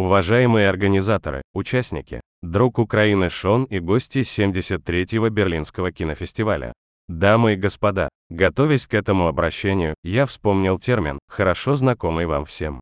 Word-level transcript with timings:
Уважаемые 0.00 0.70
организаторы, 0.70 1.42
участники, 1.52 2.22
друг 2.40 2.78
Украины 2.78 3.28
Шон 3.28 3.64
и 3.64 3.80
гости 3.80 4.20
73-го 4.20 5.28
Берлинского 5.28 5.92
кинофестиваля. 5.92 6.72
Дамы 7.06 7.52
и 7.52 7.56
господа, 7.56 8.08
готовясь 8.30 8.86
к 8.86 8.94
этому 8.94 9.28
обращению, 9.28 9.94
я 10.02 10.24
вспомнил 10.24 10.78
термин, 10.78 11.18
хорошо 11.28 11.76
знакомый 11.76 12.24
вам 12.24 12.46
всем. 12.46 12.80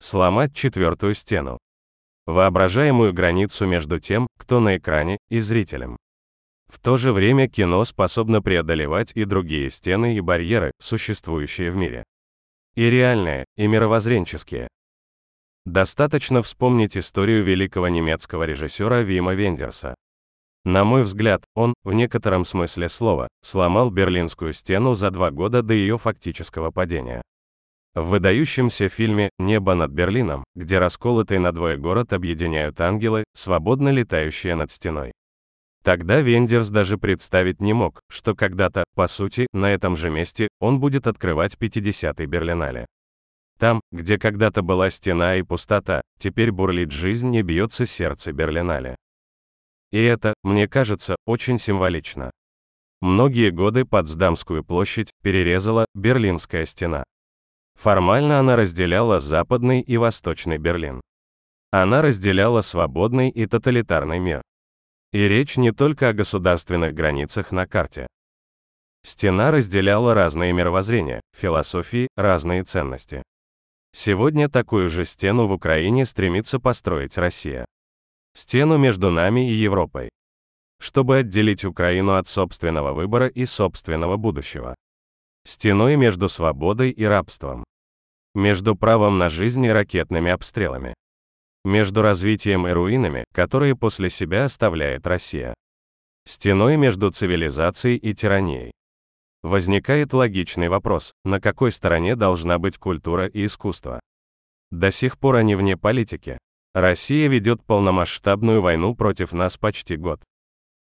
Сломать 0.00 0.52
четвертую 0.52 1.14
стену. 1.14 1.56
Воображаемую 2.26 3.12
границу 3.12 3.64
между 3.68 4.00
тем, 4.00 4.26
кто 4.36 4.58
на 4.58 4.76
экране, 4.76 5.18
и 5.28 5.38
зрителем. 5.38 5.96
В 6.66 6.80
то 6.80 6.96
же 6.96 7.12
время 7.12 7.48
кино 7.48 7.84
способно 7.84 8.42
преодолевать 8.42 9.12
и 9.14 9.24
другие 9.24 9.70
стены 9.70 10.16
и 10.16 10.20
барьеры, 10.20 10.72
существующие 10.80 11.70
в 11.70 11.76
мире. 11.76 12.02
И 12.74 12.90
реальные, 12.90 13.44
и 13.56 13.68
мировоззренческие. 13.68 14.66
Достаточно 15.66 16.42
вспомнить 16.42 16.96
историю 16.96 17.44
великого 17.44 17.88
немецкого 17.88 18.44
режиссера 18.44 19.02
Вима 19.02 19.34
Вендерса. 19.34 19.94
На 20.64 20.84
мой 20.84 21.02
взгляд, 21.02 21.44
он, 21.54 21.74
в 21.84 21.92
некотором 21.92 22.44
смысле 22.44 22.88
слова, 22.88 23.28
сломал 23.42 23.90
Берлинскую 23.90 24.52
стену 24.52 24.94
за 24.94 25.10
два 25.10 25.30
года 25.30 25.62
до 25.62 25.74
ее 25.74 25.96
фактического 25.98 26.70
падения. 26.70 27.22
В 27.94 28.08
выдающемся 28.08 28.88
фильме 28.88 29.30
«Небо 29.38 29.74
над 29.74 29.90
Берлином», 29.90 30.44
где 30.54 30.78
расколотый 30.78 31.38
надвое 31.38 31.76
город 31.76 32.12
объединяют 32.12 32.80
ангелы, 32.80 33.24
свободно 33.34 33.88
летающие 33.88 34.54
над 34.54 34.70
стеной. 34.70 35.12
Тогда 35.82 36.20
Вендерс 36.20 36.68
даже 36.68 36.98
представить 36.98 37.60
не 37.60 37.72
мог, 37.72 38.00
что 38.10 38.34
когда-то, 38.34 38.84
по 38.94 39.06
сути, 39.06 39.46
на 39.52 39.72
этом 39.72 39.96
же 39.96 40.10
месте, 40.10 40.48
он 40.60 40.78
будет 40.78 41.06
открывать 41.06 41.56
50-й 41.56 42.26
Берлинале. 42.26 42.86
Там, 43.60 43.82
где 43.92 44.18
когда-то 44.18 44.62
была 44.62 44.88
стена 44.88 45.36
и 45.36 45.42
пустота, 45.42 46.00
теперь 46.18 46.50
бурлит 46.50 46.92
жизнь 46.92 47.34
и 47.36 47.42
бьется 47.42 47.84
сердце 47.84 48.32
Берлинале. 48.32 48.96
И 49.92 50.02
это, 50.02 50.32
мне 50.42 50.66
кажется, 50.66 51.16
очень 51.26 51.58
символично. 51.58 52.30
Многие 53.02 53.50
годы 53.50 53.84
Потсдамскую 53.84 54.64
площадь 54.64 55.12
перерезала 55.22 55.84
Берлинская 55.94 56.64
стена. 56.64 57.04
Формально 57.78 58.38
она 58.38 58.56
разделяла 58.56 59.20
Западный 59.20 59.82
и 59.82 59.98
Восточный 59.98 60.56
Берлин. 60.56 61.02
Она 61.70 62.00
разделяла 62.00 62.62
свободный 62.62 63.28
и 63.28 63.44
тоталитарный 63.44 64.20
мир. 64.20 64.40
И 65.12 65.28
речь 65.28 65.58
не 65.58 65.72
только 65.72 66.08
о 66.08 66.14
государственных 66.14 66.94
границах 66.94 67.52
на 67.52 67.66
карте. 67.66 68.06
Стена 69.02 69.50
разделяла 69.50 70.14
разные 70.14 70.54
мировоззрения, 70.54 71.20
философии, 71.36 72.08
разные 72.16 72.64
ценности. 72.64 73.22
Сегодня 73.92 74.48
такую 74.48 74.88
же 74.88 75.04
стену 75.04 75.46
в 75.46 75.52
Украине 75.52 76.06
стремится 76.06 76.60
построить 76.60 77.18
Россия. 77.18 77.66
Стену 78.34 78.78
между 78.78 79.10
нами 79.10 79.50
и 79.50 79.54
Европой. 79.54 80.10
Чтобы 80.80 81.18
отделить 81.18 81.64
Украину 81.64 82.14
от 82.14 82.26
собственного 82.26 82.92
выбора 82.92 83.26
и 83.26 83.44
собственного 83.44 84.16
будущего. 84.16 84.74
Стеной 85.44 85.96
между 85.96 86.28
свободой 86.28 86.90
и 86.90 87.04
рабством. 87.04 87.64
Между 88.34 88.76
правом 88.76 89.18
на 89.18 89.28
жизнь 89.28 89.64
и 89.64 89.70
ракетными 89.70 90.30
обстрелами. 90.30 90.94
Между 91.64 92.00
развитием 92.00 92.66
и 92.68 92.70
руинами, 92.70 93.24
которые 93.34 93.74
после 93.76 94.08
себя 94.08 94.44
оставляет 94.44 95.06
Россия. 95.06 95.54
Стеной 96.26 96.76
между 96.76 97.10
цивилизацией 97.10 97.96
и 97.96 98.14
тиранией. 98.14 98.72
Возникает 99.42 100.12
логичный 100.12 100.68
вопрос, 100.68 101.14
на 101.24 101.40
какой 101.40 101.72
стороне 101.72 102.14
должна 102.14 102.58
быть 102.58 102.76
культура 102.76 103.26
и 103.26 103.46
искусство? 103.46 104.00
До 104.70 104.90
сих 104.90 105.18
пор 105.18 105.36
они 105.36 105.54
вне 105.54 105.76
политики. 105.76 106.38
Россия 106.74 107.26
ведет 107.28 107.64
полномасштабную 107.64 108.60
войну 108.60 108.94
против 108.94 109.32
нас 109.32 109.56
почти 109.56 109.96
год. 109.96 110.20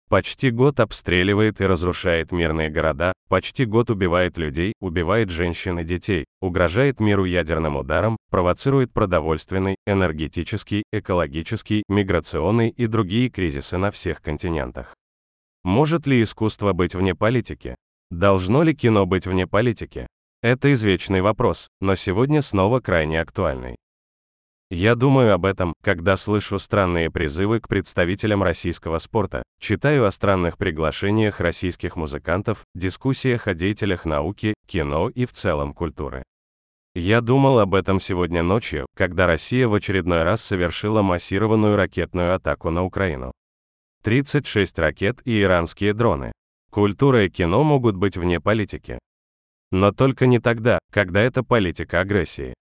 Почти 0.07 0.51
год 0.51 0.79
обстреливает 0.79 1.59
и 1.59 1.65
разрушает 1.65 2.31
мирные 2.31 2.69
города, 2.69 3.13
почти 3.27 3.65
год 3.65 3.89
убивает 3.89 4.37
людей, 4.37 4.73
убивает 4.79 5.31
женщин 5.31 5.79
и 5.79 5.83
детей, 5.83 6.25
угрожает 6.39 6.99
миру 6.99 7.25
ядерным 7.25 7.77
ударом, 7.77 8.17
провоцирует 8.29 8.93
продовольственный, 8.93 9.75
энергетический, 9.87 10.83
экологический, 10.91 11.83
миграционный 11.87 12.69
и 12.69 12.85
другие 12.85 13.29
кризисы 13.29 13.77
на 13.77 13.89
всех 13.89 14.21
континентах. 14.21 14.93
Может 15.63 16.05
ли 16.05 16.21
искусство 16.21 16.73
быть 16.73 16.93
вне 16.93 17.15
политики? 17.15 17.75
Должно 18.13 18.61
ли 18.61 18.75
кино 18.75 19.07
быть 19.07 19.25
вне 19.25 19.47
политики? 19.47 20.05
Это 20.43 20.71
извечный 20.71 21.21
вопрос, 21.21 21.67
но 21.81 21.95
сегодня 21.95 22.43
снова 22.43 22.79
крайне 22.79 23.19
актуальный. 23.19 23.75
Я 24.69 24.93
думаю 24.93 25.33
об 25.33 25.45
этом, 25.45 25.73
когда 25.81 26.15
слышу 26.15 26.59
странные 26.59 27.09
призывы 27.09 27.59
к 27.59 27.67
представителям 27.67 28.43
российского 28.43 28.99
спорта, 28.99 29.41
читаю 29.59 30.05
о 30.05 30.11
странных 30.11 30.59
приглашениях 30.59 31.39
российских 31.39 31.95
музыкантов, 31.95 32.63
дискуссиях 32.75 33.47
о 33.47 33.55
деятелях 33.55 34.05
науки, 34.05 34.53
кино 34.67 35.09
и 35.09 35.25
в 35.25 35.31
целом 35.31 35.73
культуры. 35.73 36.21
Я 36.93 37.19
думал 37.19 37.57
об 37.57 37.73
этом 37.73 37.99
сегодня 37.99 38.43
ночью, 38.43 38.85
когда 38.95 39.25
Россия 39.25 39.67
в 39.67 39.73
очередной 39.73 40.21
раз 40.21 40.43
совершила 40.43 41.01
массированную 41.01 41.75
ракетную 41.75 42.35
атаку 42.35 42.69
на 42.69 42.83
Украину. 42.83 43.31
36 44.03 44.77
ракет 44.77 45.19
и 45.25 45.41
иранские 45.41 45.95
дроны. 45.95 46.31
Культура 46.73 47.25
и 47.25 47.29
кино 47.29 47.63
могут 47.63 47.97
быть 47.97 48.17
вне 48.17 48.41
политики. 48.41 48.97
Но 49.71 49.91
только 49.91 50.25
не 50.25 50.39
тогда, 50.39 50.79
когда 50.91 51.21
это 51.21 51.43
политика 51.43 51.99
агрессии. 51.99 52.55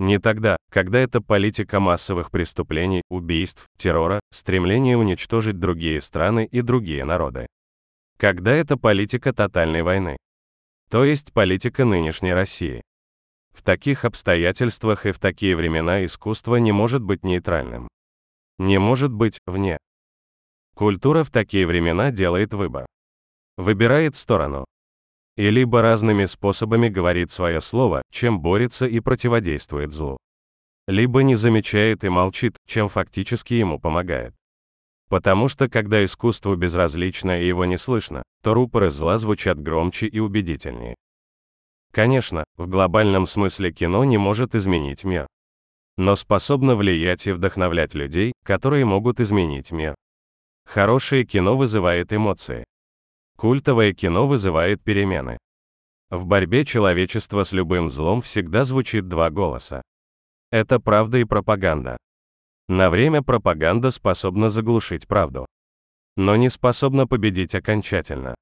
Не 0.00 0.18
тогда, 0.18 0.56
когда 0.68 0.98
это 0.98 1.20
политика 1.20 1.78
массовых 1.78 2.32
преступлений, 2.32 3.02
убийств, 3.08 3.66
террора, 3.78 4.18
стремление 4.32 4.96
уничтожить 4.96 5.60
другие 5.60 6.00
страны 6.00 6.44
и 6.44 6.60
другие 6.60 7.04
народы. 7.04 7.46
Когда 8.18 8.50
это 8.50 8.76
политика 8.76 9.32
тотальной 9.32 9.82
войны. 9.82 10.16
То 10.90 11.04
есть 11.04 11.32
политика 11.32 11.84
нынешней 11.84 12.34
России. 12.34 12.82
В 13.54 13.62
таких 13.62 14.04
обстоятельствах 14.04 15.06
и 15.06 15.12
в 15.12 15.20
такие 15.20 15.54
времена 15.54 16.04
искусство 16.04 16.56
не 16.56 16.72
может 16.72 17.00
быть 17.00 17.22
нейтральным. 17.22 17.86
Не 18.58 18.78
может 18.78 19.12
быть 19.12 19.38
вне. 19.46 19.78
Культура 20.74 21.22
в 21.22 21.30
такие 21.30 21.64
времена 21.64 22.10
делает 22.10 22.52
выбор 22.52 22.86
выбирает 23.56 24.14
сторону. 24.14 24.64
И 25.36 25.50
либо 25.50 25.82
разными 25.82 26.24
способами 26.24 26.88
говорит 26.88 27.30
свое 27.30 27.60
слово, 27.60 28.02
чем 28.10 28.40
борется 28.40 28.86
и 28.86 29.00
противодействует 29.00 29.92
злу. 29.92 30.16
Либо 30.86 31.22
не 31.22 31.34
замечает 31.34 32.04
и 32.04 32.08
молчит, 32.08 32.56
чем 32.66 32.88
фактически 32.88 33.54
ему 33.54 33.78
помогает. 33.78 34.34
Потому 35.08 35.48
что 35.48 35.68
когда 35.68 36.04
искусству 36.04 36.56
безразлично 36.56 37.40
и 37.40 37.46
его 37.46 37.64
не 37.64 37.76
слышно, 37.76 38.22
то 38.42 38.54
рупоры 38.54 38.90
зла 38.90 39.18
звучат 39.18 39.60
громче 39.60 40.06
и 40.06 40.18
убедительнее. 40.18 40.94
Конечно, 41.92 42.44
в 42.56 42.66
глобальном 42.66 43.26
смысле 43.26 43.72
кино 43.72 44.04
не 44.04 44.18
может 44.18 44.54
изменить 44.54 45.04
мир. 45.04 45.26
Но 45.96 46.14
способно 46.14 46.76
влиять 46.76 47.26
и 47.26 47.32
вдохновлять 47.32 47.94
людей, 47.94 48.32
которые 48.44 48.84
могут 48.84 49.20
изменить 49.20 49.72
мир. 49.72 49.94
Хорошее 50.66 51.24
кино 51.24 51.56
вызывает 51.56 52.12
эмоции. 52.12 52.64
Культовое 53.36 53.92
кино 53.92 54.26
вызывает 54.26 54.82
перемены. 54.82 55.38
В 56.10 56.24
борьбе 56.24 56.64
человечества 56.64 57.42
с 57.42 57.52
любым 57.52 57.90
злом 57.90 58.22
всегда 58.22 58.64
звучит 58.64 59.08
два 59.08 59.28
голоса. 59.28 59.82
Это 60.50 60.80
правда 60.80 61.18
и 61.18 61.24
пропаганда. 61.24 61.98
На 62.68 62.88
время 62.88 63.22
пропаганда 63.22 63.90
способна 63.90 64.48
заглушить 64.48 65.06
правду. 65.06 65.46
Но 66.16 66.36
не 66.36 66.48
способна 66.48 67.06
победить 67.06 67.54
окончательно. 67.54 68.34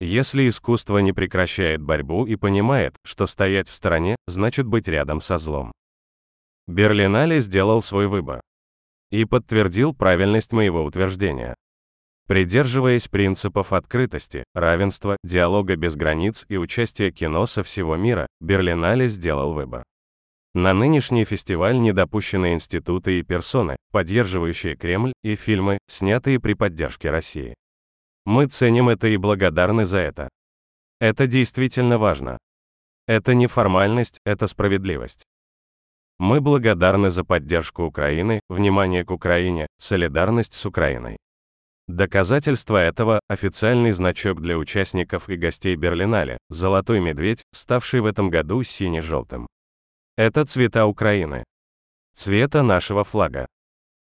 Если 0.00 0.48
искусство 0.48 0.98
не 0.98 1.12
прекращает 1.12 1.82
борьбу 1.82 2.24
и 2.24 2.36
понимает, 2.36 2.94
что 3.04 3.26
стоять 3.26 3.68
в 3.68 3.74
стороне, 3.74 4.16
значит 4.28 4.66
быть 4.66 4.88
рядом 4.88 5.20
со 5.20 5.36
злом. 5.38 5.72
Берлинале 6.66 7.40
сделал 7.40 7.82
свой 7.82 8.06
выбор. 8.06 8.40
И 9.10 9.24
подтвердил 9.24 9.92
правильность 9.92 10.52
моего 10.52 10.84
утверждения. 10.84 11.56
Придерживаясь 12.30 13.08
принципов 13.08 13.72
открытости, 13.72 14.44
равенства, 14.54 15.16
диалога 15.24 15.74
без 15.74 15.96
границ 15.96 16.46
и 16.48 16.58
участия 16.58 17.10
кино 17.10 17.44
со 17.44 17.64
всего 17.64 17.96
мира, 17.96 18.28
Берлинале 18.40 19.08
сделал 19.08 19.52
выбор. 19.52 19.82
На 20.54 20.72
нынешний 20.72 21.24
фестиваль 21.24 21.80
не 21.80 21.92
допущены 21.92 22.52
институты 22.52 23.18
и 23.18 23.24
персоны, 23.24 23.74
поддерживающие 23.90 24.76
Кремль, 24.76 25.12
и 25.24 25.34
фильмы, 25.34 25.78
снятые 25.88 26.38
при 26.38 26.54
поддержке 26.54 27.10
России. 27.10 27.56
Мы 28.24 28.46
ценим 28.46 28.88
это 28.90 29.08
и 29.08 29.16
благодарны 29.16 29.84
за 29.84 29.98
это. 29.98 30.28
Это 31.00 31.26
действительно 31.26 31.98
важно. 31.98 32.38
Это 33.08 33.34
не 33.34 33.48
формальность, 33.48 34.20
это 34.24 34.46
справедливость. 34.46 35.24
Мы 36.20 36.40
благодарны 36.40 37.10
за 37.10 37.24
поддержку 37.24 37.82
Украины, 37.82 38.38
внимание 38.48 39.04
к 39.04 39.10
Украине, 39.10 39.66
солидарность 39.78 40.52
с 40.52 40.64
Украиной. 40.64 41.16
Доказательство 41.90 42.76
этого– 42.76 43.18
официальный 43.28 43.90
значок 43.90 44.40
для 44.40 44.56
участников 44.56 45.28
и 45.28 45.34
гостей 45.34 45.74
Берлинале, 45.74 46.38
золотой 46.48 47.00
медведь, 47.00 47.42
ставший 47.52 48.00
в 48.00 48.06
этом 48.06 48.30
году 48.30 48.62
сине-желтым. 48.62 49.48
Это 50.16 50.44
цвета 50.44 50.86
Украины. 50.86 51.42
цвета 52.14 52.62
нашего 52.62 53.02
флага. 53.02 53.48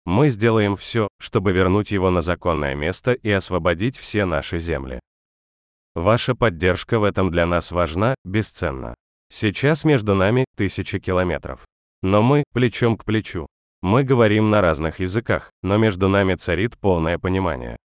Мы 0.05 0.27
сделаем 0.27 0.75
все, 0.75 1.07
чтобы 1.21 1.53
вернуть 1.53 1.91
его 1.91 2.09
на 2.09 2.21
законное 2.21 2.75
место 2.75 3.13
и 3.13 3.29
освободить 3.31 3.95
все 3.95 4.25
наши 4.25 4.59
земли. 4.59 4.99
Ваша 5.95 6.35
поддержка 6.35 6.99
в 6.99 7.05
этом 7.05 7.31
для 7.31 7.45
нас 7.45 7.71
важна, 7.71 8.13
бесценна. 8.25 8.93
Сейчас 9.29 9.85
между 9.85 10.15
нами 10.15 10.43
тысячи 10.57 10.99
километров. 10.99 11.65
Но 12.01 12.21
мы 12.21 12.43
плечом 12.51 12.97
к 12.97 13.05
плечу. 13.05 13.47
Мы 13.81 14.03
говорим 14.03 14.49
на 14.49 14.61
разных 14.61 14.99
языках, 14.99 15.51
но 15.63 15.77
между 15.77 16.09
нами 16.09 16.35
царит 16.35 16.77
полное 16.77 17.17
понимание. 17.17 17.77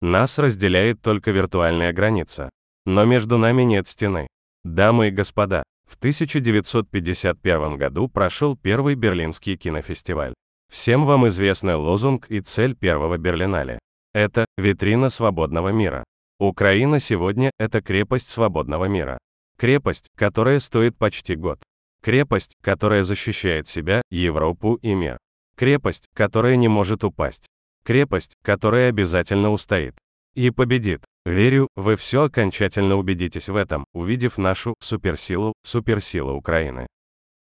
Нас 0.00 0.38
разделяет 0.38 1.02
только 1.02 1.32
виртуальная 1.32 1.92
граница. 1.92 2.50
Но 2.86 3.04
между 3.04 3.38
нами 3.38 3.62
нет 3.62 3.86
стены. 3.86 4.28
Дамы 4.62 5.08
и 5.08 5.10
господа, 5.10 5.62
в 5.90 5.96
1951 5.96 7.76
году 7.76 8.08
прошел 8.08 8.56
первый 8.56 8.94
Берлинский 8.94 9.56
кинофестиваль. 9.56 10.34
Всем 10.70 11.04
вам 11.04 11.26
известный 11.28 11.74
лозунг 11.74 12.26
и 12.30 12.40
цель 12.40 12.76
первого 12.76 13.16
Берлинале. 13.16 13.78
Это 14.12 14.46
витрина 14.56 15.08
свободного 15.08 15.70
мира. 15.70 16.04
Украина 16.38 17.00
сегодня– 17.00 17.50
это 17.58 17.80
крепость 17.80 18.28
свободного 18.28 18.84
мира. 18.84 19.18
Крепость, 19.58 20.08
которая 20.16 20.58
стоит 20.58 20.96
почти 20.96 21.34
год. 21.34 21.60
Крепость, 22.02 22.54
которая 22.62 23.02
защищает 23.02 23.66
себя, 23.66 24.02
Европу 24.10 24.74
и 24.82 24.94
мир. 24.94 25.18
Крепость, 25.56 26.08
которая 26.14 26.56
не 26.56 26.68
может 26.68 27.04
упасть. 27.04 27.46
Крепость, 27.84 28.34
которая 28.42 28.88
обязательно 28.88 29.50
устоит. 29.50 29.94
И 30.34 30.50
победит. 30.50 31.04
Верю, 31.24 31.68
вы 31.76 31.96
все 31.96 32.24
окончательно 32.24 32.96
убедитесь 32.96 33.48
в 33.48 33.56
этом, 33.56 33.84
увидев 33.92 34.36
нашу 34.36 34.74
суперсилу, 34.80 35.54
суперсилу 35.64 36.34
Украины. 36.34 36.86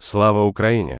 Слава 0.00 0.42
Украине! 0.42 0.98